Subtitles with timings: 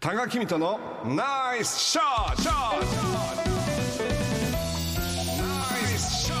[0.00, 2.86] 多賀君とのナイスショットショット
[5.36, 6.40] ナイスショット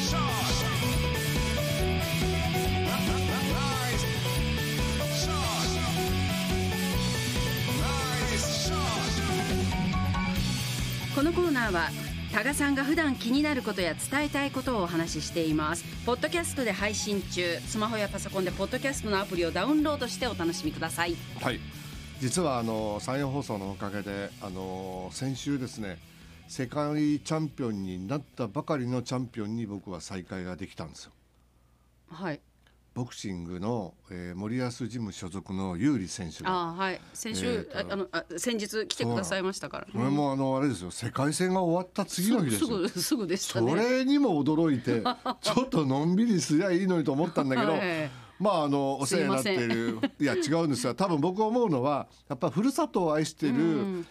[0.00, 0.56] ショット
[3.36, 4.08] ナイス
[5.20, 5.84] ショット
[7.76, 7.84] ナ
[8.34, 8.78] イスショッ
[11.10, 15.84] トこのコーナーは多賀さんが普段気になることや伝えたいことをお話ししています。
[16.06, 17.58] ポッドキャストで配信中。
[17.66, 21.16] スマホやパソコンでポッドキャストのアプリをダウンロードしてお楽しみください。
[21.40, 21.58] はい、
[22.20, 25.98] 実はあの山陽放送のおかげであの先週ですね
[26.46, 31.12] 世界チャンピオンになったばかりのチャンピオンに僕は再会ができたんですよ。
[32.12, 32.40] はい
[33.00, 37.00] ボクシングの、えー森保ジム所属の有利選手があーはい。
[37.14, 39.86] 先週、えーとああのあ先日来てくださいましたから。
[39.90, 40.90] これもあのあれですよ。
[40.90, 42.88] 世界戦が終わった次の日ですぐ。
[42.90, 45.02] すぐでしたそねれにも驚いて
[45.40, 48.10] ちょっとのんびりすりゃいいのにと思ったんだけど、 はい。
[48.38, 50.94] まああのお世話になっているいや違うんですよ。
[50.94, 54.04] 多分僕思うのはやっぱふるさとを愛してる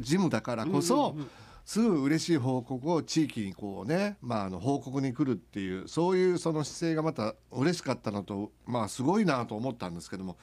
[0.00, 1.16] ジムだからこそ、
[1.64, 10.36] すぐ嬉しい報告を地域にこうね、まあ、あの報告に来るっていうそういうその姿勢がまた嬉しかったのとまあすごいなと思ったんですけども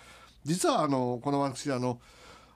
[0.44, 2.00] 実はあのこの私あの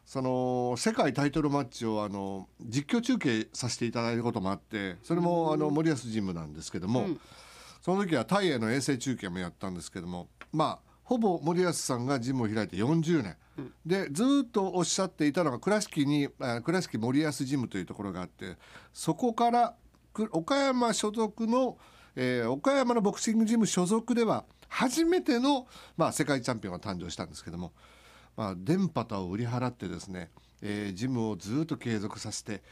[0.05, 7.07] その世界タイトルマッチをあの実況中継させていただいたこともあってそれもあの森保ジムなんですけども、
[7.81, 13.35] その時はタイへの衛星中継もやったんですけどもまあほぼ森保さんがジムを開いて40年、
[13.85, 18.55] でずーっとおっしゃっていたのが倉敷にあ倉敷森保ジムというところがあって
[18.93, 19.73] そこから
[20.13, 21.77] く岡山所属の、
[22.15, 25.67] えー岡山のボクシングジム所属では初めての、
[25.97, 27.73] まあ、世界チャンピオンが誕生したんですけども、
[28.37, 30.29] まあ、電波を売り払ってですね、
[30.61, 32.63] えージムをずっと継続させて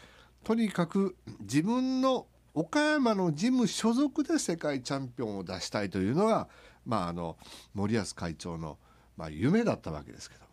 [0.45, 6.47] とにかく自分の岡山のジム所属で世界チャンピオンを出したいというのが、
[6.85, 7.37] まあ、あの
[7.73, 8.77] 森保会長の、
[9.17, 10.49] まあ、夢だったわけですけども。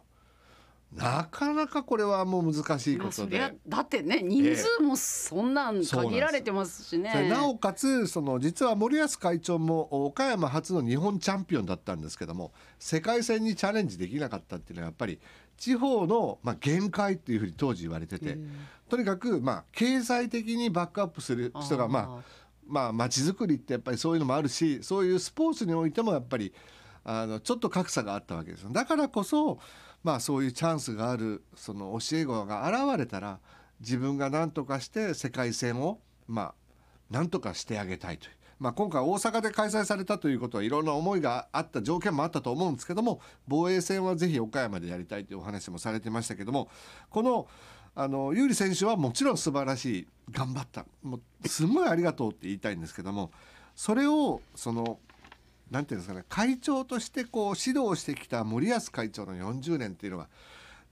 [0.92, 3.36] なかなかこれはもう難しいまあ、ことで。
[3.36, 15.18] そりゃだってね人数もそんなん限られてますしね、それなおかつその実は森保会長も岡山初の日本チャンピオンだったんですけども世界戦にチャレンジできなかったっていうのはやっぱり
[15.58, 18.36] 地方の、まあ、限界っていうふうに当時言われてて、
[18.88, 26.52] とにかく、まあ、経済的にバックアップする人がまあまあ街づくりってやっぱりそういうのもあるしそういうスポーツにおいてもやっぱり
[27.04, 29.58] あのちょっと格差があったわけですだからこそ、
[30.02, 33.38] まあ、そういうチャンスがあるその教え子が現れたら
[33.80, 36.54] 自分が何とかして世界戦をまあ
[37.10, 38.36] 何とかしてあげたいという。
[38.58, 46.70] まあ、今回大阪で開催されたということはいろんな思いがあった条件もあったと思うんですけども防衛戦はぜひ岡山でやりたいというお話もされてましたけども
[47.10, 47.48] この
[47.96, 50.06] あの有利選手はもちろん素晴らしい。
[50.30, 50.84] 頑張った。
[51.02, 53.30] もうすごいありがとうって言いたいんですけども
[53.74, 54.98] それをその
[55.70, 60.28] なんていうんですかね会長としてこう指導してきた森保会長の40年っていうのは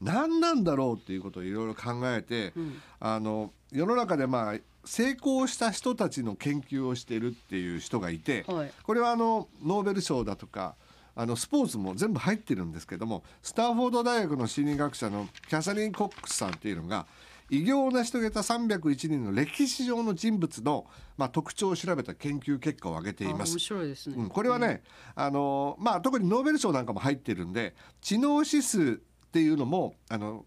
[0.00, 2.52] 何なんだろうっていうことをいろいろ考えて、
[3.00, 8.72] あの世の中でまあ成功した人たちの研究をしているっていう人がいて、はい。
[8.82, 10.74] これはあのノーベル賞だとか
[11.16, 17.06] あのスポーツも全部入ってるんですけどもスターフォード大学の心理学者のキャサリン・コックスさんっていうのが
[17.50, 20.86] 偉業を成し遂げた301人の歴史上の人物の、
[21.16, 23.58] まあ、特徴を調べた研究結果を挙げていますあ面。
[23.58, 24.82] 白いですね、うん、これはね、
[25.14, 30.46] あのまあ、特にノーベル賞なんかも入ってるんで知能指数っていうのもあの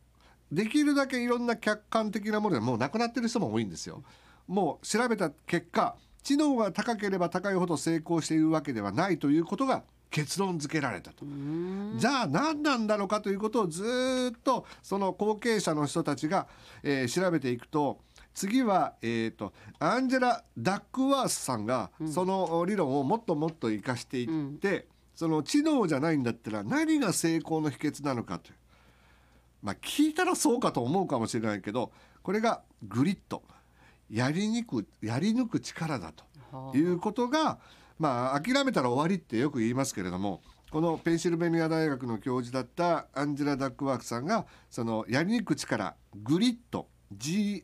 [0.51, 4.03] できるだけいろんな客観的なものがもうなくなってる人も多いんですよ。
[4.47, 11.25] もう調べた結果知能が高ければ高いほど成功しているわけではないということが結論付けられたと。
[11.95, 16.47] じゃあ何なんだろうかということをずーっとその後継者の人たちが、
[16.83, 17.99] えー調べていくと
[18.33, 28.55] 次は、えー、とアンジェラ・ダックワースさんがその理論をもっともっと生かしていって、その知能じゃないんだったら何が成功の秘訣なのかという。
[29.63, 31.91] まあ聞いたらそうかと思うかもしれないけど
[32.21, 33.41] これが GRIT
[34.09, 37.59] やりにくやり抜く力だということが
[37.99, 47.63] まあ諦めたら終わりってよく言いますけれどもこのペンシルベニア大学の教授だったアンジェラ・ダックワースさんがそのやりにく力グリッド GRIT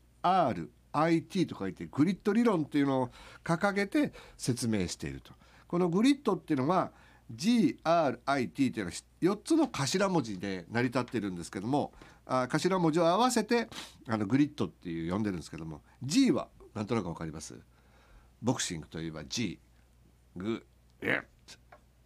[1.46, 3.10] と書いて GRIT 理論っていうのを
[3.44, 5.34] 掲げて説明していると。
[5.68, 6.92] この GRIT っていうのは
[7.36, 7.78] GRIT
[8.48, 8.92] っていうのは
[9.22, 11.92] 4つの頭文字で成り立ってるんですけども
[12.26, 13.68] あ頭文字を合わせて
[14.08, 17.56] あのグリッドっていう呼んでるんですけども G はなんとなくわかります？
[18.42, 19.60] ボクシングといえば G
[20.36, 20.66] グ
[21.02, 21.24] エッ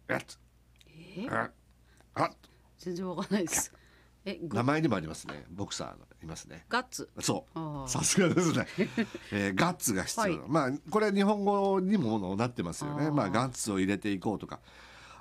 [0.08, 1.50] エッあ
[2.14, 2.30] あ
[2.78, 3.72] 全然わかんないです。
[4.24, 4.56] えグ？
[4.56, 5.44] 名前にもありますね。
[5.50, 6.64] ボクサーがいますね。
[6.68, 7.08] ガッツ？
[7.20, 7.88] そう。
[7.88, 8.66] さすがですね、
[9.32, 10.40] えーガッツが必要、はい。
[10.48, 13.06] まあこれ日本語にもなってますよね。
[13.06, 13.12] あー。
[13.12, 14.60] まあガッツを入れていこうとか。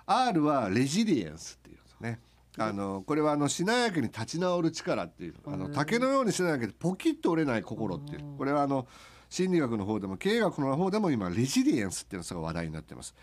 [0.06, 2.20] R はレジリエンスっていうんですね。
[2.60, 8.38] あのこれはあのしなやかに立ち直る力っていうあの竹のようにしなやかにポキッと折れない心っていう。
[8.38, 8.88] これはあの
[9.30, 13.16] 心理学の方でも経営学の方でも今レジリエンスっていうのが話題になってます。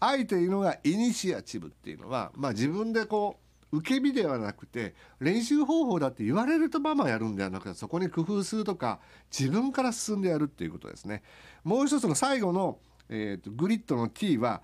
[0.00, 3.38] 愛というのがイニシアチブっていうのは、まあ、自分でこ
[3.72, 9.00] う受け身ではなくて練習方法だって言われるとままやるんではなくてそこに工夫するとか
[9.36, 11.22] 自分から進んでやるっていうことですね。
[11.64, 12.78] もう一つの最後の、
[13.08, 14.62] えーとグリッドの T は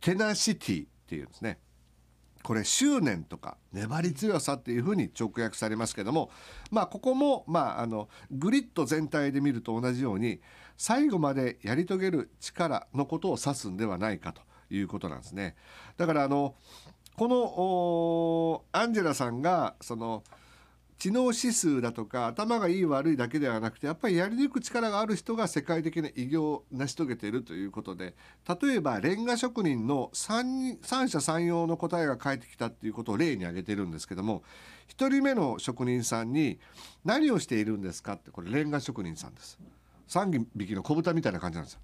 [0.00, 1.58] テナシティっていうんですね。
[2.42, 6.30] これ執念とか粘り強さっていうふうに直訳されますけども
[6.70, 10.40] まあここもまああのグリッド全体で見ると同じように
[10.76, 15.54] 最後までやり遂げる力のことを指すんではないかということなんですね。
[15.96, 16.54] だからあの
[17.16, 20.24] このアンジェラさんがその
[21.02, 28.14] 知能指数だとか頭がいい悪いだけではなくてやっぱりやり抜く力がある人が世界的な偉業を成し遂げているということで
[28.62, 34.44] 例えばレンガ職人の三三者三様の答えが返ってきたっていうことを例に挙げてるんですけども
[34.96, 36.60] 1人目の職人さんに
[37.04, 39.58] 「何をしているんですか?」ってこれレンガ職人さんです。
[40.06, 41.80] 3匹の子豚みたいな感じなんですよ。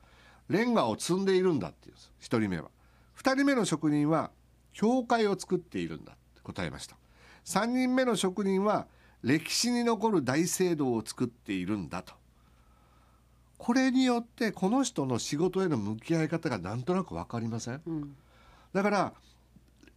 [0.48, 2.70] レンガを積んでいるんだっていうんです1人目は。
[3.16, 4.30] 2人目の職人は
[4.72, 6.96] 教会を作っているんだって答えました。
[7.46, 8.86] 3人目の職人は
[9.22, 12.14] 歴史に残る大聖堂を作っているんだと。
[13.58, 18.16] これによってこの人の仕事への向き合い方がなんとなく分かりません、うん。
[18.72, 19.12] だから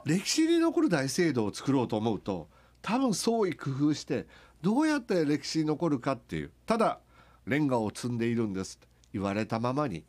[0.04, 2.48] 歴史に残る大聖堂を作ろうと思うと
[2.82, 4.26] 多分創意工夫して
[4.64, 7.00] どうやって歴史に残るかっていうただ
[7.46, 10.04] レンガを積んでいるんですと言われたままに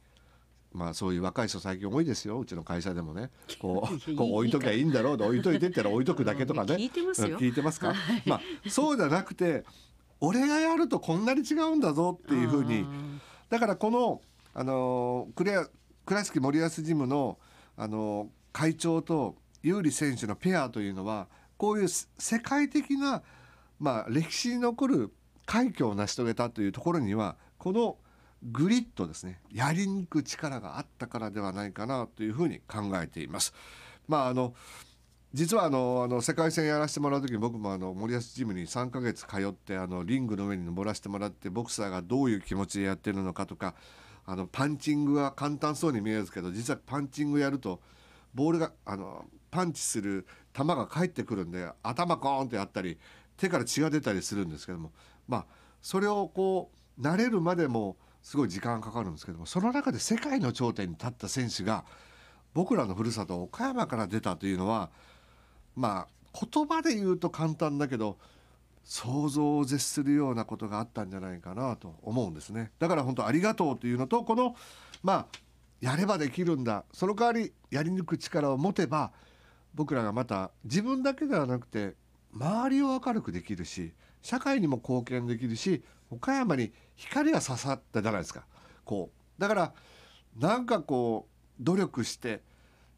[0.72, 2.38] まあそういう若い人最近多いですよ。
[2.38, 3.30] うちの会社でもね。
[3.60, 5.18] こうこう置いときゃいいんだろう。
[5.18, 6.74] と置いといてったら置いとくだけとかね。
[6.76, 7.38] 聞いてますよ。
[7.38, 7.94] 聞いてますか、
[8.26, 9.64] まあそうじゃなくて
[10.20, 12.86] 俺がやるとこんなに違うんだぞっていうふうに。
[13.48, 14.22] だからこの、
[14.54, 15.68] あのー
[16.04, 17.38] 倉敷森保ジムの、
[17.76, 23.22] あのー会長と有利選手のペアというのはこういうせ世界的な、
[23.78, 25.12] まあ、歴史に残る
[25.46, 27.96] 快挙を成し遂げたというところにはこの
[28.50, 33.54] グリッドですねやりにく力があったからではないかなというふうに考えています。
[34.08, 34.54] まああの
[35.32, 43.74] 実はあのあの世界戦やらせてもらう時に僕もあの森保ジムに3ヶ月通ってあのリングの上に登らせてもらってボクサーがどういう気持ちでやってるのかとか
[44.26, 47.80] あのパンチングは簡単そうに見えるんですけど実はパンチングやると
[48.34, 52.98] ボールがあのパンチする球が返ってくるんで頭コーンってやったり
[53.38, 54.92] 手から血が出たりするんですけども
[55.26, 55.46] まあ
[55.80, 61.84] それをこう慣れるまでもすごい時間かかるんですけどもその中で世界の頂点に立った選手が
[62.54, 64.90] 僕らのふるさと岡山から出たというのは
[65.74, 68.18] まあ言葉で言うと簡単だけど
[68.84, 72.72] 想像を絶するようなことがあったんじゃないかなと思うんですね。
[72.78, 74.56] だから本当ありがとうというのとこの
[75.02, 75.26] まあ
[75.80, 76.84] やればできるんだ。
[76.92, 79.12] その代わりやり抜く力を持てば
[79.74, 81.94] 僕らがまた自分だけではなくて
[82.32, 83.92] 周りを明るくできるし
[84.22, 88.44] 社会にも貢献できるし岡山に光が刺さったじゃないですか。
[88.84, 89.72] こうだから
[90.38, 92.42] なんかこう努力して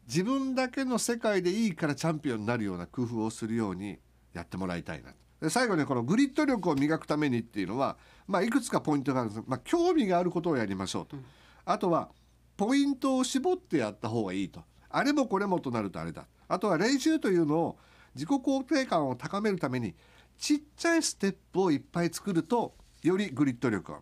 [0.07, 3.97] 自分だけの世界でいいからチャンピオンになるような工夫をするように
[4.33, 5.13] やってもらいたいな。
[5.41, 7.97] で最後にこのグリッド力を磨くためにっていうのは、
[8.27, 9.43] まあ、いくつかポイントがあるんです。
[9.47, 11.17] まあ、興味があることをやりましょうと、
[11.65, 12.09] あとは
[12.55, 14.63] ポイントを絞ってやった方がいいと。
[14.89, 16.25] あれもこれもとなるとあれだ。
[16.47, 17.77] あとは練習というのを
[18.13, 19.93] 自己肯定感を高めるために
[20.37, 23.99] ちっちゃいステップをいっぱい作るとよりグリッド力が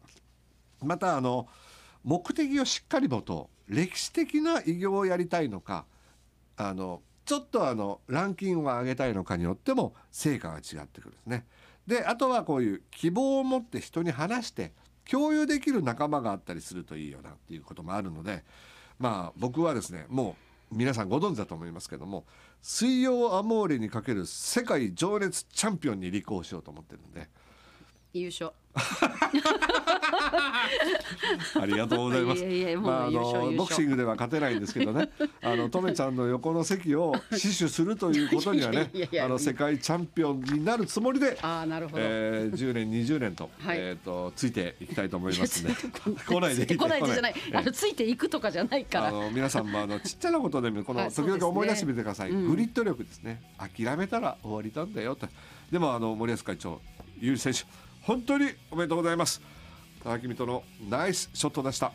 [0.81, 1.47] またあの
[2.03, 5.85] 目的をしっかり持とう歴史的な偉業をやりたいのか
[6.57, 11.45] あのちょっとあのランキングを上げたいのかによっても成果が違ってくるんですね。
[11.87, 14.73] であとはこういう希望を持って人に話して
[15.09, 18.43] 共有できる仲間があったりするといいよなっていうこともあるので
[18.99, 22.25] まあ僕はですねもう皆さんご存知だと思いますけども
[22.61, 27.27] 水曜アモーレにかける世界情熱チャンピオンに立候補しようと思ってるんで。
[28.13, 28.51] 優勝。
[31.59, 32.43] ありがとうございます。
[32.43, 35.09] いやいやまああのボクシングでは勝てないんですけどね、
[35.41, 41.37] あのとめちゃんの横の席を死守するということにはねいやいやいやあの世界チャンピオンになるつもりで。
[41.41, 43.77] ああなるほど、えー、10年20年と,、はい。
[43.79, 45.75] えー、とついていきたいと思いますね。
[46.25, 47.33] 来ないで来ないでじゃない。
[47.33, 49.07] 来あのついていくとかじゃないから。
[49.09, 52.49] あの皆さんもあのちっちゃなことでもこの時々思い出してみてください、うん。
[52.49, 53.41] グリッド力ですね。
[53.57, 55.27] 諦めたら終わりなんだよと。
[55.71, 56.81] でもあの森保会長
[57.19, 57.63] 有利選手
[58.03, 59.41] 本当におめでとうございます。
[60.03, 61.93] 高木美とのナイスショットでした。